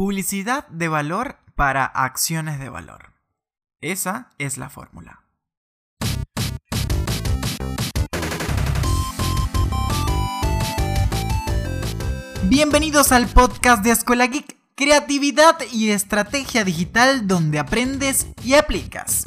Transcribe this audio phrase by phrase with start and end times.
[0.00, 3.12] Publicidad de valor para acciones de valor.
[3.82, 5.26] Esa es la fórmula.
[12.44, 19.26] Bienvenidos al podcast de Escuela Geek, creatividad y estrategia digital donde aprendes y aplicas.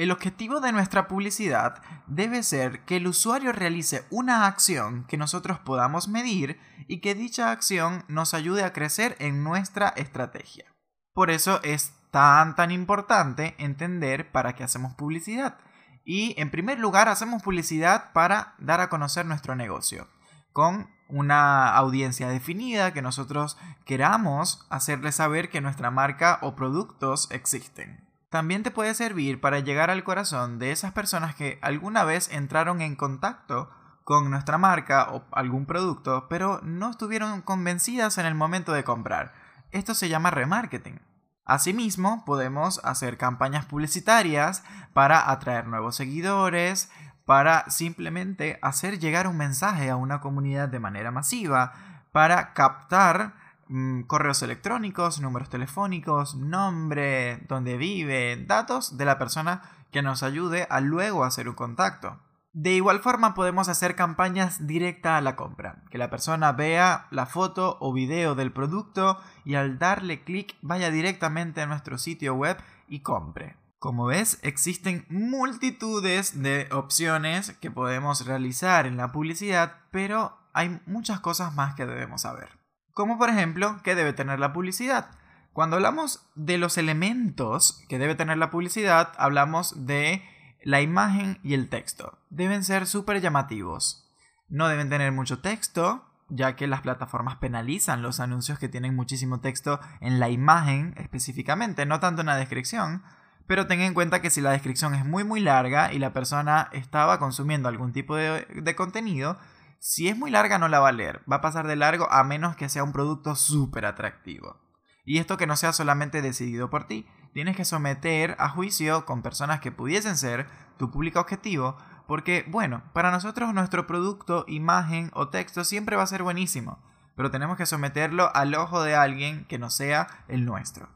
[0.00, 5.58] El objetivo de nuestra publicidad debe ser que el usuario realice una acción que nosotros
[5.58, 6.58] podamos medir
[6.88, 10.64] y que dicha acción nos ayude a crecer en nuestra estrategia.
[11.12, 15.58] Por eso es tan tan importante entender para qué hacemos publicidad.
[16.02, 20.08] Y en primer lugar hacemos publicidad para dar a conocer nuestro negocio,
[20.54, 28.09] con una audiencia definida que nosotros queramos hacerle saber que nuestra marca o productos existen.
[28.30, 32.80] También te puede servir para llegar al corazón de esas personas que alguna vez entraron
[32.80, 33.70] en contacto
[34.04, 39.34] con nuestra marca o algún producto, pero no estuvieron convencidas en el momento de comprar.
[39.72, 41.00] Esto se llama remarketing.
[41.44, 46.88] Asimismo, podemos hacer campañas publicitarias para atraer nuevos seguidores,
[47.24, 51.72] para simplemente hacer llegar un mensaje a una comunidad de manera masiva,
[52.12, 53.34] para captar
[53.72, 59.62] Mm, correos electrónicos, números telefónicos, nombre, dónde vive, datos de la persona
[59.92, 62.18] que nos ayude a luego hacer un contacto.
[62.52, 67.26] De igual forma podemos hacer campañas directa a la compra, que la persona vea la
[67.26, 72.56] foto o video del producto y al darle clic vaya directamente a nuestro sitio web
[72.88, 73.54] y compre.
[73.78, 81.20] Como ves, existen multitudes de opciones que podemos realizar en la publicidad, pero hay muchas
[81.20, 82.59] cosas más que debemos saber
[83.00, 85.10] como por ejemplo que debe tener la publicidad.
[85.52, 90.22] Cuando hablamos de los elementos que debe tener la publicidad, hablamos de
[90.62, 92.18] la imagen y el texto.
[92.30, 94.08] Deben ser súper llamativos.
[94.48, 99.40] No deben tener mucho texto, ya que las plataformas penalizan los anuncios que tienen muchísimo
[99.40, 103.02] texto en la imagen específicamente, no tanto en la descripción.
[103.46, 106.68] Pero ten en cuenta que si la descripción es muy muy larga y la persona
[106.72, 109.38] estaba consumiendo algún tipo de, de contenido,
[109.82, 112.22] si es muy larga no la va a leer, va a pasar de largo a
[112.22, 114.60] menos que sea un producto súper atractivo.
[115.06, 119.22] Y esto que no sea solamente decidido por ti, tienes que someter a juicio con
[119.22, 120.46] personas que pudiesen ser
[120.76, 126.08] tu público objetivo, porque bueno, para nosotros nuestro producto, imagen o texto siempre va a
[126.08, 126.84] ser buenísimo,
[127.16, 130.90] pero tenemos que someterlo al ojo de alguien que no sea el nuestro.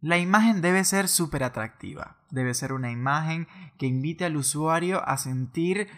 [0.00, 3.46] La imagen debe ser súper atractiva, debe ser una imagen
[3.78, 5.88] que invite al usuario a sentir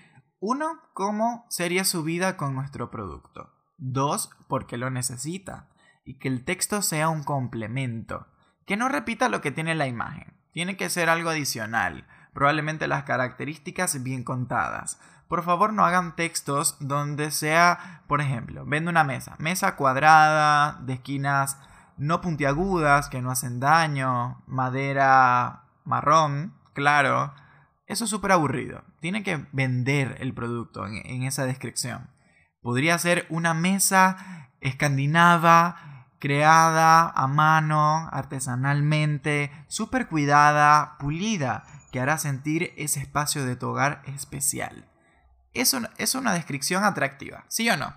[0.40, 3.52] uno, cómo sería su vida con nuestro producto.
[3.76, 5.68] Dos, porque lo necesita.
[6.04, 8.28] Y que el texto sea un complemento.
[8.66, 10.34] Que no repita lo que tiene la imagen.
[10.52, 12.06] Tiene que ser algo adicional.
[12.32, 15.00] Probablemente las características bien contadas.
[15.28, 19.34] Por favor no hagan textos donde sea, por ejemplo, vende una mesa.
[19.38, 21.58] Mesa cuadrada, de esquinas
[21.96, 27.34] no puntiagudas, que no hacen daño, madera marrón, claro
[27.88, 28.82] eso es súper aburrido.
[29.00, 32.10] Tiene que vender el producto en, esa descripción.
[32.60, 42.72] Podría ser una mesa escandinava creada a mano, artesanalmente, súper cuidada, pulida, que hará sentir
[42.76, 44.88] ese espacio de tu hogar especial.
[45.54, 47.94] Eso es una descripción atractiva, ¿sí o no?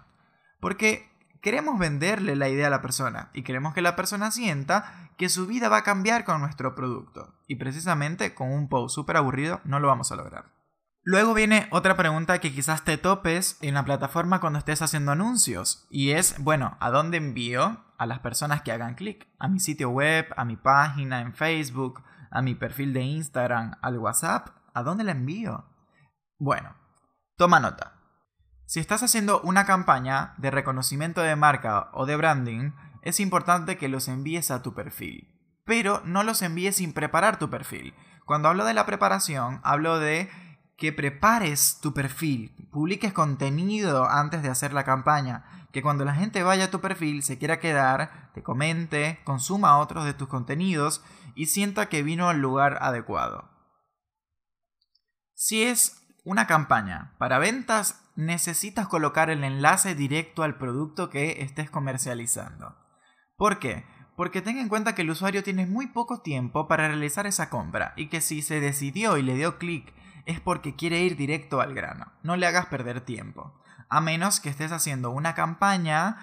[0.60, 1.10] Porque
[1.42, 5.48] queremos venderle la idea a la persona y queremos que la persona sienta que su
[5.48, 7.36] vida va a cambiar con nuestro producto.
[7.48, 10.61] Y precisamente con un post súper aburrido no lo vamos a lograr.
[11.04, 15.88] Luego viene otra pregunta que quizás te topes en la plataforma cuando estés haciendo anuncios.
[15.90, 19.28] Y es, bueno, ¿a dónde envío a las personas que hagan clic?
[19.40, 20.28] ¿A mi sitio web?
[20.38, 22.04] ¿A mi página en Facebook?
[22.30, 23.78] ¿A mi perfil de Instagram?
[23.82, 24.50] ¿Al WhatsApp?
[24.76, 25.66] ¿A dónde la envío?
[26.38, 26.76] Bueno,
[27.36, 27.94] toma nota.
[28.68, 33.90] Si estás haciendo una campaña de reconocimiento de marca o de branding, es importante que
[33.90, 35.28] los envíes a tu perfil.
[35.66, 37.96] Pero no los envíes sin preparar tu perfil.
[38.26, 40.30] Cuando hablo de la preparación, hablo de
[40.82, 46.42] que prepares tu perfil, publiques contenido antes de hacer la campaña, que cuando la gente
[46.42, 51.04] vaya a tu perfil se quiera quedar, te comente, consuma otros de tus contenidos
[51.36, 53.48] y sienta que vino al lugar adecuado.
[55.36, 61.70] Si es una campaña para ventas, necesitas colocar el enlace directo al producto que estés
[61.70, 62.76] comercializando.
[63.38, 63.86] ¿Por qué?
[64.18, 67.94] Porque ten en cuenta que el usuario tiene muy poco tiempo para realizar esa compra
[67.98, 69.94] y que si se decidió y le dio clic
[70.26, 72.12] es porque quiere ir directo al grano.
[72.24, 73.54] No le hagas perder tiempo.
[73.90, 76.18] A menos que estés haciendo una campaña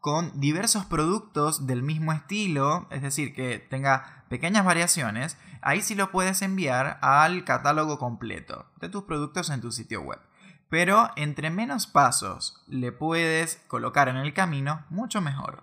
[0.00, 6.10] con diversos productos del mismo estilo, es decir, que tenga pequeñas variaciones, ahí sí lo
[6.10, 10.20] puedes enviar al catálogo completo de tus productos en tu sitio web.
[10.68, 15.62] Pero entre menos pasos le puedes colocar en el camino, mucho mejor.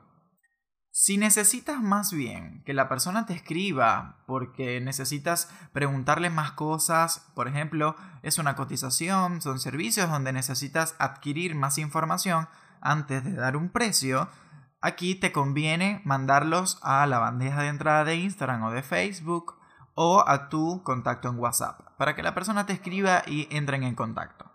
[1.03, 7.48] Si necesitas más bien que la persona te escriba porque necesitas preguntarle más cosas, por
[7.48, 12.48] ejemplo, es una cotización, son servicios donde necesitas adquirir más información
[12.81, 14.30] antes de dar un precio,
[14.80, 19.56] aquí te conviene mandarlos a la bandeja de entrada de Instagram o de Facebook
[19.95, 23.95] o a tu contacto en WhatsApp para que la persona te escriba y entren en
[23.95, 24.51] contacto.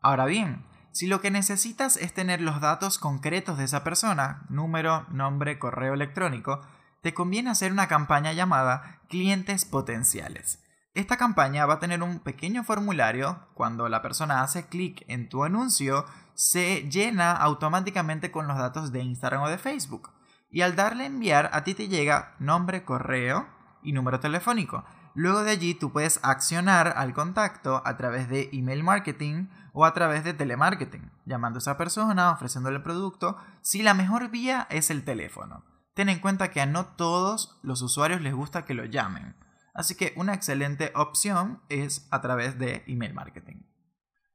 [0.00, 5.06] Ahora bien, si lo que necesitas es tener los datos concretos de esa persona, número,
[5.10, 6.60] nombre, correo electrónico,
[7.00, 10.62] te conviene hacer una campaña llamada clientes potenciales.
[10.94, 15.42] Esta campaña va a tener un pequeño formulario, cuando la persona hace clic en tu
[15.44, 16.04] anuncio,
[16.34, 20.10] se llena automáticamente con los datos de Instagram o de Facebook.
[20.50, 23.48] Y al darle enviar, a ti te llega nombre, correo
[23.82, 24.84] y número telefónico.
[25.14, 29.92] Luego de allí tú puedes accionar al contacto a través de email marketing o a
[29.92, 34.90] través de telemarketing, llamando a esa persona, ofreciéndole el producto, si la mejor vía es
[34.90, 35.64] el teléfono.
[35.94, 39.36] Ten en cuenta que a no todos los usuarios les gusta que lo llamen,
[39.74, 43.62] así que una excelente opción es a través de email marketing.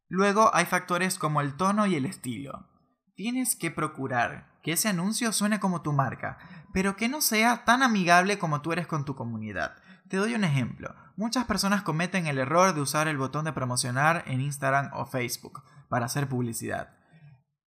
[0.08, 2.70] Luego hay factores como el tono y el estilo.
[3.16, 6.38] Tienes que procurar que ese anuncio suene como tu marca,
[6.74, 9.76] pero que no sea tan amigable como tú eres con tu comunidad.
[10.10, 10.96] Te doy un ejemplo.
[11.18, 15.64] Muchas personas cometen el error de usar el botón de promocionar en Instagram o Facebook
[15.90, 16.96] para hacer publicidad.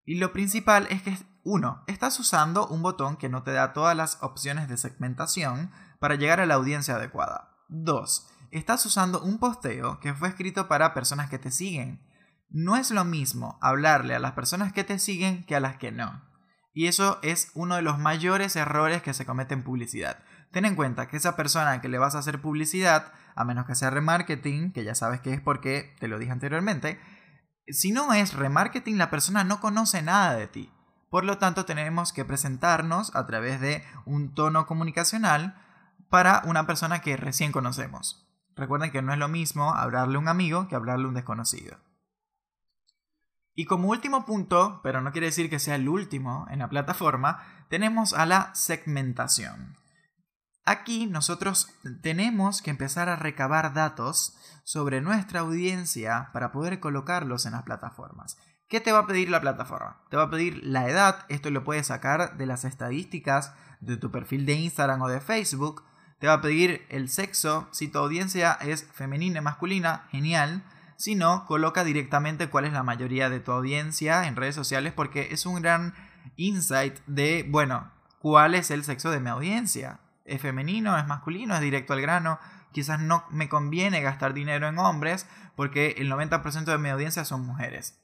[0.04, 3.96] Y lo principal es que, uno, estás usando un botón que no te da todas
[3.96, 7.56] las opciones de segmentación para llegar a la audiencia adecuada.
[7.68, 12.02] Dos, estás usando un posteo que fue escrito para personas que te siguen.
[12.48, 15.92] No es lo mismo hablarle a las personas que te siguen que a las que
[15.92, 16.29] no.
[16.72, 20.22] Y eso es uno de los mayores errores que se cometen en publicidad.
[20.52, 23.74] Ten en cuenta que esa persona que le vas a hacer publicidad, a menos que
[23.74, 27.00] sea remarketing, que ya sabes que es porque te lo dije anteriormente,
[27.68, 30.72] si no es remarketing, la persona no conoce nada de ti.
[31.08, 35.56] Por lo tanto, tenemos que presentarnos a través de un tono comunicacional
[36.08, 38.28] para una persona que recién conocemos.
[38.56, 41.78] Recuerden que no es lo mismo hablarle a un amigo que hablarle a un desconocido.
[43.54, 47.42] Y como último punto, pero no quiere decir que sea el último en la plataforma,
[47.68, 49.76] tenemos a la segmentación.
[50.64, 51.68] Aquí nosotros
[52.02, 58.38] tenemos que empezar a recabar datos sobre nuestra audiencia para poder colocarlos en las plataformas.
[58.68, 60.00] ¿Qué te va a pedir la plataforma?
[60.10, 64.12] Te va a pedir la edad, esto lo puedes sacar de las estadísticas de tu
[64.12, 65.82] perfil de Instagram o de Facebook.
[66.20, 70.62] Te va a pedir el sexo, si tu audiencia es femenina masculina, genial.
[71.00, 75.28] Si no, coloca directamente cuál es la mayoría de tu audiencia en redes sociales porque
[75.30, 75.94] es un gran
[76.36, 81.60] insight de, bueno, cuál es el sexo de mi audiencia es femenino, es masculino, es
[81.60, 82.38] directo al grano.
[82.72, 85.26] Quizás no me conviene gastar dinero en hombres
[85.56, 87.98] porque el 90% de mi audiencia son mujeres.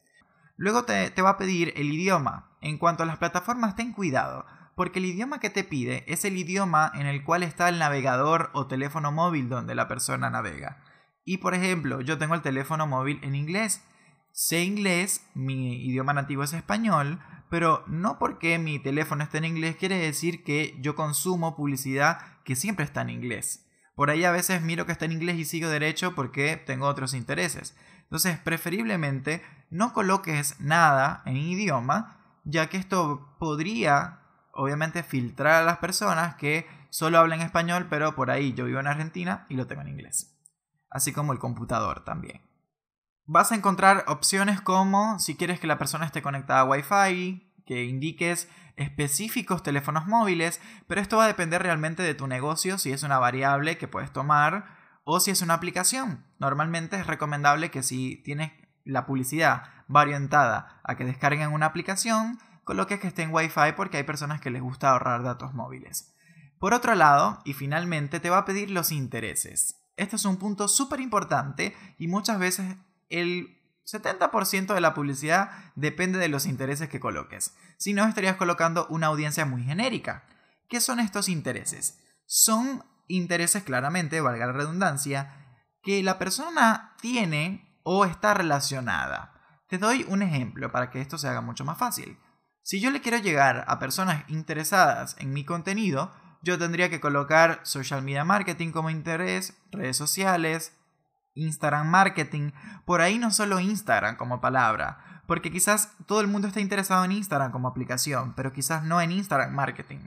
[0.56, 2.50] Luego te, te va a pedir el idioma.
[2.62, 6.38] En cuanto a las plataformas, ten cuidado, porque el idioma que te pide es el
[6.38, 10.78] idioma en el cual está el navegador o teléfono móvil donde la persona navega.
[11.26, 13.82] Y por ejemplo, yo tengo el teléfono móvil en inglés.
[14.30, 17.20] Sé inglés, mi idioma nativo es español,
[17.50, 22.54] pero no porque mi teléfono esté en inglés quiere decir que yo consumo publicidad que
[22.54, 23.66] siempre está en inglés.
[23.96, 27.12] Por ahí a veces miro que está en inglés y sigo derecho porque tengo otros
[27.12, 27.76] intereses.
[28.02, 34.20] Entonces, preferiblemente no coloques nada en idioma, ya que esto podría,
[34.52, 38.86] obviamente, filtrar a las personas que solo hablan español, pero por ahí yo vivo en
[38.86, 40.35] Argentina y lo tengo en inglés.
[40.96, 42.40] Así como el computador también.
[43.26, 47.84] Vas a encontrar opciones como si quieres que la persona esté conectada a Wi-Fi, que
[47.84, 53.02] indiques específicos teléfonos móviles, pero esto va a depender realmente de tu negocio, si es
[53.02, 54.74] una variable que puedes tomar
[55.04, 56.24] o si es una aplicación.
[56.38, 58.52] Normalmente es recomendable que si tienes
[58.86, 63.98] la publicidad va orientada a que descarguen una aplicación, coloques que esté en Wi-Fi porque
[63.98, 66.14] hay personas que les gusta ahorrar datos móviles.
[66.58, 69.82] Por otro lado, y finalmente, te va a pedir los intereses.
[69.96, 72.76] Este es un punto súper importante y muchas veces
[73.08, 77.54] el 70% de la publicidad depende de los intereses que coloques.
[77.78, 80.24] Si no, estarías colocando una audiencia muy genérica.
[80.68, 82.00] ¿Qué son estos intereses?
[82.26, 89.32] Son intereses claramente, valga la redundancia, que la persona tiene o está relacionada.
[89.68, 92.18] Te doy un ejemplo para que esto se haga mucho más fácil.
[92.62, 96.12] Si yo le quiero llegar a personas interesadas en mi contenido,
[96.42, 100.72] yo tendría que colocar social media marketing como interés, redes sociales,
[101.34, 102.52] Instagram marketing,
[102.84, 107.12] por ahí no solo Instagram como palabra, porque quizás todo el mundo está interesado en
[107.12, 110.00] Instagram como aplicación, pero quizás no en Instagram marketing.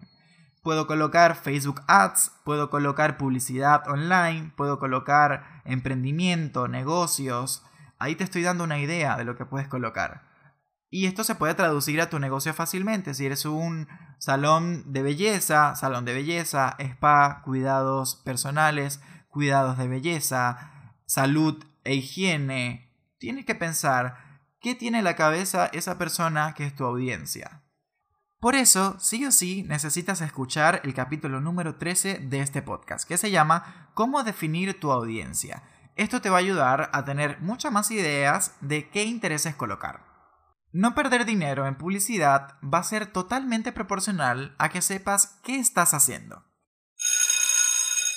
[0.64, 7.64] Puedo colocar Facebook Ads, puedo colocar publicidad online, puedo colocar emprendimiento, negocios,
[8.02, 10.22] Ahí te estoy dando una idea de lo que puedes colocar.
[10.90, 13.14] Y esto se puede traducir a tu negocio fácilmente.
[13.14, 20.72] Si eres un salón de belleza, salón de belleza, spa, cuidados personales, cuidados de belleza,
[21.06, 24.18] salud e higiene, tienes que pensar
[24.60, 27.64] qué tiene en la cabeza esa persona que es tu audiencia.
[28.40, 33.18] Por eso, sí o sí, necesitas escuchar el capítulo número 13 de este podcast, que
[33.18, 35.64] se llama Cómo definir tu audiencia.
[35.98, 40.09] Esto te va a ayudar a tener muchas más ideas de qué intereses colocar.
[40.72, 45.96] No perder dinero en publicidad va a ser totalmente proporcional a que sepas qué estás
[45.96, 46.44] haciendo.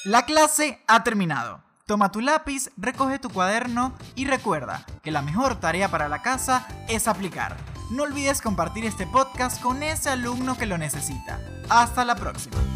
[0.04, 1.62] La clase ha terminado.
[1.86, 6.66] Toma tu lápiz, recoge tu cuaderno y recuerda que la mejor tarea para la casa
[6.88, 7.56] es aplicar.
[7.90, 11.40] No olvides compartir este podcast con ese alumno que lo necesita.
[11.70, 12.71] Hasta la próxima.